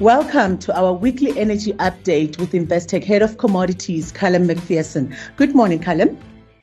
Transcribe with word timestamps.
Welcome 0.00 0.58
to 0.58 0.78
our 0.78 0.92
weekly 0.92 1.36
energy 1.36 1.72
update 1.72 2.38
with 2.38 2.52
Investec 2.52 3.02
Head 3.02 3.20
of 3.20 3.36
Commodities, 3.36 4.12
Callum 4.12 4.46
Macpherson. 4.46 5.12
Good 5.34 5.56
morning, 5.56 5.80
Callum. 5.80 6.16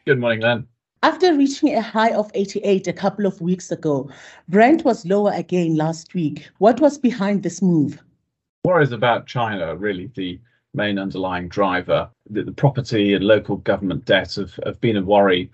Good 0.06 0.22
morning, 0.22 0.40
Len. 0.40 0.66
After 1.04 1.36
reaching 1.36 1.76
a 1.76 1.82
high 1.82 2.14
of 2.14 2.32
88 2.34 2.88
a 2.88 2.94
couple 2.94 3.26
of 3.26 3.42
weeks 3.42 3.74
ago, 3.74 4.10
Brent 4.48 4.86
was 4.86 5.06
lower 5.06 5.34
again 5.34 5.76
last 5.76 6.14
week. 6.14 6.50
What 6.60 6.80
was 6.80 6.98
behind 6.98 7.44
this 7.44 7.62
move? 7.62 8.02
Worries 8.64 8.94
about 8.94 9.28
China, 9.28 9.76
really 9.76 10.10
the 10.16 10.40
main 10.74 10.98
underlying 10.98 11.50
driver. 11.50 12.10
The, 12.30 12.44
the 12.44 12.54
property 12.54 13.16
and 13.16 13.26
local 13.26 13.58
government 13.58 14.06
debt 14.06 14.36
have, 14.36 14.58
have 14.66 14.80
been 14.80 14.96
a 14.96 15.04
worry 15.04 15.52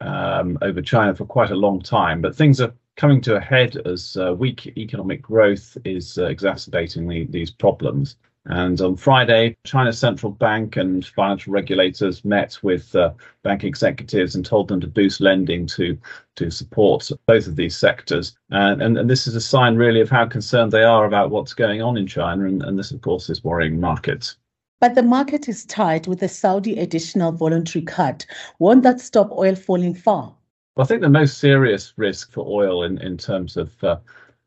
um, 0.00 0.56
over 0.62 0.80
China 0.80 1.16
for 1.16 1.24
quite 1.24 1.50
a 1.50 1.56
long 1.56 1.82
time, 1.82 2.20
but 2.20 2.36
things 2.36 2.60
are 2.60 2.72
coming 2.96 3.20
to 3.22 3.36
a 3.36 3.40
head 3.40 3.76
as 3.86 4.16
uh, 4.16 4.34
weak 4.34 4.66
economic 4.76 5.22
growth 5.22 5.76
is 5.84 6.18
uh, 6.18 6.26
exacerbating 6.26 7.08
the, 7.08 7.24
these 7.24 7.50
problems. 7.50 8.16
And 8.46 8.78
on 8.82 8.96
Friday, 8.96 9.56
China's 9.64 9.98
central 9.98 10.30
bank 10.30 10.76
and 10.76 11.04
financial 11.04 11.52
regulators 11.52 12.26
met 12.26 12.58
with 12.62 12.94
uh, 12.94 13.12
bank 13.42 13.64
executives 13.64 14.34
and 14.34 14.44
told 14.44 14.68
them 14.68 14.80
to 14.82 14.86
boost 14.86 15.20
lending 15.20 15.66
to 15.68 15.98
to 16.36 16.50
support 16.50 17.08
both 17.26 17.46
of 17.46 17.56
these 17.56 17.76
sectors. 17.76 18.36
And, 18.50 18.82
and, 18.82 18.98
and 18.98 19.08
this 19.08 19.26
is 19.26 19.34
a 19.34 19.40
sign, 19.40 19.76
really, 19.76 20.00
of 20.00 20.10
how 20.10 20.26
concerned 20.26 20.72
they 20.72 20.82
are 20.82 21.06
about 21.06 21.30
what's 21.30 21.54
going 21.54 21.80
on 21.80 21.96
in 21.96 22.06
China. 22.06 22.44
And, 22.44 22.62
and 22.62 22.78
this, 22.78 22.90
of 22.90 23.00
course, 23.00 23.30
is 23.30 23.42
worrying 23.42 23.80
markets. 23.80 24.36
But 24.80 24.94
the 24.94 25.02
market 25.02 25.48
is 25.48 25.64
tied 25.64 26.06
with 26.06 26.20
the 26.20 26.28
Saudi 26.28 26.78
additional 26.78 27.32
voluntary 27.32 27.84
cut. 27.84 28.26
Won't 28.58 28.82
that 28.82 29.00
stop 29.00 29.30
oil 29.32 29.54
falling 29.54 29.94
far? 29.94 30.34
Well, 30.76 30.84
I 30.84 30.88
think 30.88 31.02
the 31.02 31.08
most 31.08 31.38
serious 31.38 31.92
risk 31.96 32.32
for 32.32 32.44
oil 32.46 32.82
in, 32.82 32.98
in 32.98 33.16
terms 33.16 33.56
of 33.56 33.82
uh, 33.84 33.98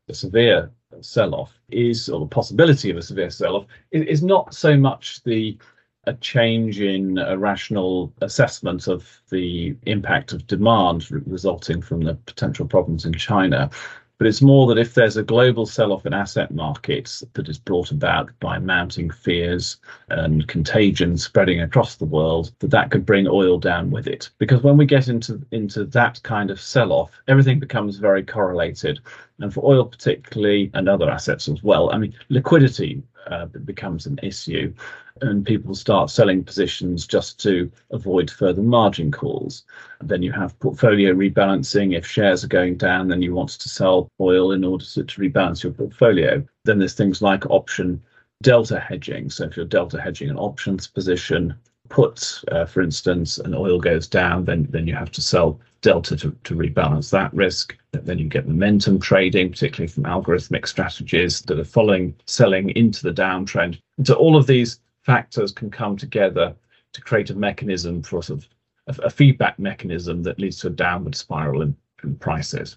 the 0.06 0.14
severe 0.14 0.70
sell 1.00 1.34
off 1.34 1.58
is, 1.70 2.08
or 2.08 2.20
the 2.20 2.26
possibility 2.26 2.90
of 2.90 2.98
a 2.98 3.02
severe 3.02 3.30
sell 3.30 3.56
off, 3.56 3.66
is, 3.92 4.22
not 4.22 4.54
so 4.54 4.76
much 4.76 5.22
the 5.24 5.56
a 6.04 6.14
change 6.14 6.80
in 6.80 7.18
a 7.18 7.36
rational 7.36 8.12
assessment 8.22 8.88
of 8.88 9.20
the 9.30 9.76
impact 9.84 10.32
of 10.32 10.46
demand 10.46 11.10
resulting 11.26 11.82
from 11.82 12.00
the 12.00 12.14
potential 12.14 12.66
problems 12.66 13.04
in 13.04 13.12
China, 13.12 13.70
but 14.18 14.26
it's 14.26 14.42
more 14.42 14.66
that 14.66 14.78
if 14.78 14.94
there's 14.94 15.16
a 15.16 15.22
global 15.22 15.64
sell 15.64 15.92
off 15.92 16.04
in 16.04 16.12
asset 16.12 16.50
markets 16.50 17.22
that 17.34 17.48
is 17.48 17.58
brought 17.58 17.92
about 17.92 18.30
by 18.40 18.58
mounting 18.58 19.10
fears 19.10 19.76
and 20.08 20.48
contagion 20.48 21.16
spreading 21.16 21.60
across 21.60 21.94
the 21.94 22.04
world, 22.04 22.52
that 22.58 22.70
that 22.70 22.90
could 22.90 23.06
bring 23.06 23.28
oil 23.28 23.58
down 23.58 23.90
with 23.90 24.08
it. 24.08 24.28
Because 24.38 24.62
when 24.62 24.76
we 24.76 24.86
get 24.86 25.08
into, 25.08 25.40
into 25.52 25.84
that 25.84 26.20
kind 26.24 26.50
of 26.50 26.60
sell 26.60 26.92
off, 26.92 27.10
everything 27.28 27.60
becomes 27.60 27.98
very 27.98 28.24
correlated. 28.24 29.00
And 29.38 29.54
for 29.54 29.64
oil, 29.64 29.84
particularly, 29.84 30.70
and 30.74 30.88
other 30.88 31.08
assets 31.08 31.48
as 31.48 31.62
well, 31.62 31.90
I 31.92 31.98
mean, 31.98 32.12
liquidity 32.28 33.02
uh, 33.26 33.46
becomes 33.46 34.06
an 34.06 34.18
issue 34.22 34.72
and 35.20 35.44
people 35.44 35.74
start 35.74 36.10
selling 36.10 36.44
positions 36.44 37.06
just 37.06 37.40
to 37.40 37.70
avoid 37.90 38.30
further 38.30 38.62
margin 38.62 39.10
calls. 39.10 39.64
And 40.00 40.08
then 40.08 40.22
you 40.22 40.32
have 40.32 40.58
portfolio 40.60 41.12
rebalancing. 41.12 41.96
If 41.96 42.06
shares 42.06 42.44
are 42.44 42.48
going 42.48 42.76
down, 42.76 43.08
then 43.08 43.22
you 43.22 43.34
want 43.34 43.50
to 43.50 43.68
sell 43.68 44.08
oil 44.20 44.52
in 44.52 44.64
order 44.64 44.84
to, 44.84 45.04
to 45.04 45.20
rebalance 45.20 45.62
your 45.62 45.72
portfolio. 45.72 46.46
Then 46.64 46.78
there's 46.78 46.94
things 46.94 47.22
like 47.22 47.50
option 47.50 48.02
delta 48.42 48.78
hedging. 48.78 49.30
So 49.30 49.44
if 49.44 49.56
you're 49.56 49.66
delta 49.66 50.00
hedging 50.00 50.30
an 50.30 50.38
options 50.38 50.86
position, 50.86 51.54
puts, 51.88 52.44
uh, 52.52 52.64
for 52.64 52.82
instance, 52.82 53.38
and 53.38 53.54
oil 53.54 53.80
goes 53.80 54.06
down, 54.06 54.44
then 54.44 54.66
then 54.70 54.86
you 54.86 54.94
have 54.94 55.10
to 55.12 55.20
sell 55.20 55.60
delta 55.80 56.16
to, 56.16 56.36
to 56.44 56.54
rebalance 56.54 57.10
that 57.10 57.32
risk. 57.32 57.76
Then 57.92 58.18
you 58.18 58.28
get 58.28 58.48
momentum 58.48 58.98
trading, 58.98 59.50
particularly 59.50 59.88
from 59.88 60.04
algorithmic 60.04 60.66
strategies 60.66 61.40
that 61.42 61.58
are 61.58 61.64
following 61.64 62.14
selling 62.26 62.70
into 62.70 63.02
the 63.02 63.12
downtrend. 63.12 63.80
And 63.96 64.06
so 64.06 64.14
all 64.14 64.36
of 64.36 64.46
these 64.46 64.80
factors 65.02 65.52
can 65.52 65.70
come 65.70 65.96
together 65.96 66.54
to 66.92 67.00
create 67.00 67.30
a 67.30 67.34
mechanism 67.34 68.02
for 68.02 68.22
sort 68.22 68.40
of 68.40 68.98
a, 68.98 69.06
a 69.06 69.10
feedback 69.10 69.58
mechanism 69.58 70.22
that 70.22 70.38
leads 70.38 70.58
to 70.60 70.68
a 70.68 70.70
downward 70.70 71.14
spiral 71.14 71.62
in, 71.62 71.76
in 72.02 72.16
prices. 72.16 72.76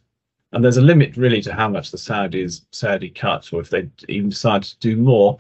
And 0.54 0.64
there's 0.64 0.78
a 0.78 0.82
limit 0.82 1.16
really 1.16 1.42
to 1.44 1.54
how 1.54 1.70
much 1.70 1.92
the 1.92 1.98
Saudis 1.98 2.66
Saudi 2.72 3.10
cuts, 3.10 3.54
or 3.54 3.62
if 3.62 3.70
they 3.70 3.90
even 4.10 4.30
decide 4.30 4.64
to 4.64 4.80
do 4.80 4.98
more, 4.98 5.38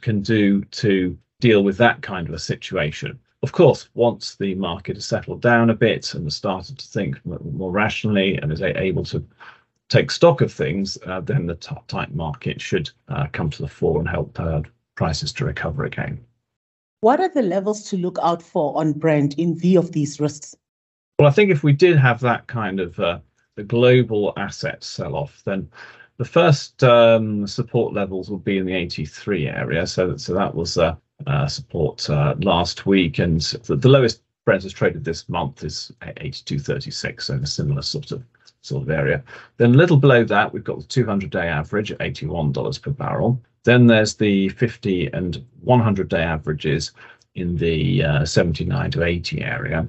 can 0.00 0.20
do 0.20 0.62
to 0.64 1.16
deal 1.40 1.62
with 1.62 1.76
that 1.76 2.00
kind 2.02 2.28
of 2.28 2.34
a 2.34 2.38
situation. 2.38 3.18
Of 3.44 3.52
course, 3.52 3.90
once 3.92 4.36
the 4.36 4.54
market 4.54 4.96
has 4.96 5.04
settled 5.04 5.42
down 5.42 5.68
a 5.68 5.74
bit 5.74 6.14
and 6.14 6.24
has 6.24 6.34
started 6.34 6.78
to 6.78 6.86
think 6.86 7.20
more 7.26 7.70
rationally 7.70 8.38
and 8.38 8.50
is 8.50 8.62
able 8.62 9.04
to 9.04 9.22
take 9.90 10.10
stock 10.10 10.40
of 10.40 10.50
things, 10.50 10.96
uh, 11.04 11.20
then 11.20 11.44
the 11.44 11.56
t- 11.56 11.76
tight 11.86 12.14
market 12.14 12.58
should 12.58 12.88
uh, 13.08 13.26
come 13.32 13.50
to 13.50 13.60
the 13.60 13.68
fore 13.68 14.00
and 14.00 14.08
help 14.08 14.40
uh, 14.40 14.62
prices 14.94 15.30
to 15.34 15.44
recover 15.44 15.84
again. 15.84 16.24
What 17.02 17.20
are 17.20 17.28
the 17.28 17.42
levels 17.42 17.84
to 17.90 17.98
look 17.98 18.18
out 18.22 18.42
for 18.42 18.78
on 18.78 18.94
Brent 18.94 19.34
in 19.34 19.58
view 19.58 19.78
of 19.78 19.92
these 19.92 20.18
risks? 20.18 20.56
Well, 21.18 21.28
I 21.28 21.30
think 21.30 21.50
if 21.50 21.62
we 21.62 21.74
did 21.74 21.98
have 21.98 22.20
that 22.20 22.46
kind 22.46 22.80
of 22.80 22.98
uh, 22.98 23.18
the 23.56 23.62
global 23.62 24.32
asset 24.38 24.82
sell 24.82 25.14
off, 25.14 25.42
then 25.44 25.68
the 26.16 26.24
first 26.24 26.82
um, 26.82 27.46
support 27.46 27.92
levels 27.92 28.30
would 28.30 28.42
be 28.42 28.56
in 28.56 28.64
the 28.64 28.74
83 28.74 29.48
area. 29.48 29.86
So, 29.86 30.16
so 30.16 30.32
that 30.32 30.54
was 30.54 30.78
uh, 30.78 30.96
support 31.48 32.08
uh, 32.10 32.34
last 32.40 32.86
week, 32.86 33.18
and 33.18 33.40
the, 33.40 33.76
the 33.76 33.88
lowest 33.88 34.22
Brent 34.44 34.62
has 34.62 34.72
traded 34.72 35.04
this 35.04 35.28
month 35.28 35.64
is 35.64 35.90
82.36, 36.02 37.22
so 37.22 37.34
in 37.34 37.42
a 37.42 37.46
similar 37.46 37.82
sort 37.82 38.12
of 38.12 38.22
sort 38.60 38.82
of 38.82 38.90
area. 38.90 39.22
Then 39.58 39.74
a 39.74 39.76
little 39.76 39.96
below 39.96 40.24
that, 40.24 40.52
we've 40.52 40.64
got 40.64 40.78
the 40.78 40.84
200-day 40.84 41.48
average 41.48 41.92
at 41.92 41.98
$81 41.98 42.82
per 42.82 42.90
barrel. 42.90 43.40
Then 43.64 43.86
there's 43.86 44.14
the 44.14 44.48
50 44.50 45.08
and 45.12 45.44
100 45.62 46.08
day 46.08 46.22
averages 46.22 46.92
in 47.34 47.56
the 47.56 48.04
uh, 48.04 48.24
79 48.24 48.90
to 48.92 49.04
80 49.04 49.42
area. 49.42 49.88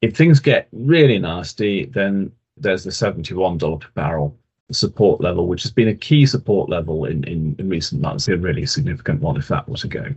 If 0.00 0.16
things 0.16 0.40
get 0.40 0.68
really 0.72 1.18
nasty, 1.18 1.86
then 1.86 2.32
there's 2.56 2.84
the 2.84 2.90
$71 2.90 3.80
per 3.80 3.88
barrel 3.94 4.36
support 4.70 5.20
level, 5.20 5.46
which 5.46 5.62
has 5.62 5.72
been 5.72 5.88
a 5.88 5.94
key 5.94 6.26
support 6.26 6.68
level 6.68 7.04
in, 7.04 7.24
in, 7.24 7.54
in 7.58 7.68
recent 7.68 8.00
months, 8.00 8.28
a 8.28 8.36
really 8.36 8.66
significant 8.66 9.20
one 9.20 9.36
if 9.36 9.48
that 9.48 9.68
were 9.68 9.76
to 9.76 9.88
go. 9.88 10.14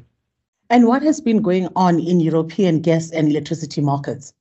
And 0.70 0.88
what 0.88 1.03
has 1.03 1.22
been 1.22 1.42
going 1.42 1.70
on 1.76 2.00
in 2.00 2.20
European 2.20 2.81
gas 2.81 3.12
and 3.12 3.30
electricity 3.30 3.81
markets? 3.81 4.34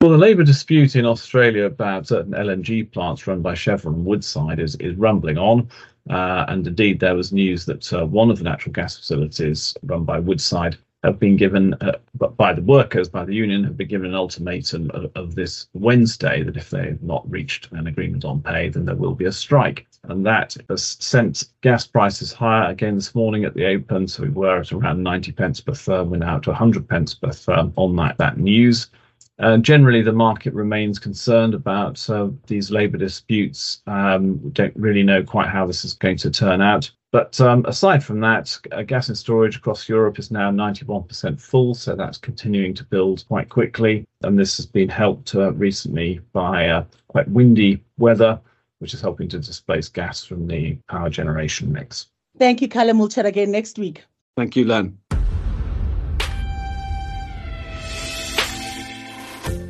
Well, 0.00 0.12
the 0.12 0.18
labour 0.18 0.44
dispute 0.44 0.94
in 0.94 1.04
Australia 1.04 1.64
about 1.64 2.06
certain 2.06 2.32
LNG 2.32 2.92
plants 2.92 3.26
run 3.26 3.42
by 3.42 3.54
Chevron 3.54 4.04
Woodside 4.04 4.60
is, 4.60 4.76
is 4.76 4.94
rumbling 4.96 5.38
on. 5.38 5.68
Uh, 6.08 6.44
and 6.48 6.66
indeed, 6.66 7.00
there 7.00 7.14
was 7.14 7.32
news 7.32 7.64
that 7.66 7.92
uh, 7.92 8.06
one 8.06 8.30
of 8.30 8.38
the 8.38 8.44
natural 8.44 8.72
gas 8.72 8.96
facilities 8.96 9.76
run 9.82 10.04
by 10.04 10.18
Woodside 10.18 10.76
have 11.04 11.18
been 11.20 11.36
given, 11.36 11.74
uh, 11.74 11.92
by 12.36 12.52
the 12.52 12.62
workers, 12.62 13.08
by 13.08 13.24
the 13.24 13.34
union, 13.34 13.62
have 13.62 13.76
been 13.76 13.88
given 13.88 14.08
an 14.08 14.16
ultimatum 14.16 14.90
of, 14.90 15.10
of, 15.14 15.34
this 15.34 15.68
Wednesday 15.72 16.42
that 16.42 16.56
if 16.56 16.70
they 16.70 16.86
have 16.86 17.02
not 17.02 17.30
reached 17.30 17.70
an 17.72 17.86
agreement 17.86 18.24
on 18.24 18.42
pay, 18.42 18.68
then 18.68 18.84
there 18.84 18.96
will 18.96 19.14
be 19.14 19.26
a 19.26 19.32
strike. 19.32 19.86
And 20.04 20.26
that 20.26 20.56
has 20.68 20.96
sent 21.00 21.44
gas 21.60 21.86
prices 21.86 22.32
higher 22.32 22.70
again 22.70 22.96
this 22.96 23.14
morning 23.14 23.44
at 23.44 23.54
the 23.54 23.66
open. 23.66 24.08
So 24.08 24.24
we 24.24 24.30
were 24.30 24.60
at 24.60 24.72
around 24.72 25.02
90 25.02 25.32
pence 25.32 25.60
per 25.60 25.72
therm. 25.72 26.08
We're 26.08 26.16
now 26.16 26.38
to 26.40 26.50
100 26.50 26.88
pence 26.88 27.14
per 27.14 27.28
therm 27.28 27.72
on 27.76 27.94
that, 27.96 28.18
that 28.18 28.38
news. 28.38 28.88
Uh, 29.38 29.56
generally, 29.58 30.02
the 30.02 30.12
market 30.12 30.52
remains 30.52 30.98
concerned 30.98 31.54
about 31.54 32.08
uh, 32.10 32.28
these 32.46 32.70
labour 32.70 32.98
disputes. 32.98 33.82
Um, 33.86 34.42
we 34.42 34.50
don't 34.50 34.74
really 34.74 35.02
know 35.02 35.22
quite 35.22 35.48
how 35.48 35.66
this 35.66 35.84
is 35.84 35.94
going 35.94 36.16
to 36.18 36.30
turn 36.30 36.60
out. 36.60 36.90
But 37.10 37.40
um, 37.40 37.64
aside 37.66 38.04
from 38.04 38.20
that, 38.20 38.58
uh, 38.72 38.82
gas 38.82 39.08
and 39.08 39.16
storage 39.16 39.56
across 39.56 39.88
Europe 39.88 40.18
is 40.18 40.30
now 40.30 40.50
91% 40.50 41.40
full, 41.40 41.74
so 41.74 41.96
that's 41.96 42.18
continuing 42.18 42.74
to 42.74 42.84
build 42.84 43.24
quite 43.28 43.48
quickly. 43.48 44.06
And 44.22 44.38
this 44.38 44.56
has 44.58 44.66
been 44.66 44.90
helped 44.90 45.34
uh, 45.34 45.52
recently 45.54 46.20
by 46.32 46.68
uh, 46.68 46.84
quite 47.06 47.28
windy 47.28 47.82
weather, 47.96 48.38
which 48.80 48.92
is 48.92 49.00
helping 49.00 49.28
to 49.30 49.38
displace 49.38 49.88
gas 49.88 50.24
from 50.24 50.46
the 50.46 50.76
power 50.90 51.08
generation 51.08 51.72
mix. 51.72 52.08
Thank 52.38 52.60
you, 52.60 52.68
Callum. 52.68 52.98
We'll 52.98 53.08
chat 53.08 53.24
again 53.24 53.50
next 53.50 53.78
week. 53.78 54.04
Thank 54.36 54.54
you, 54.54 54.66
Len. 54.66 54.98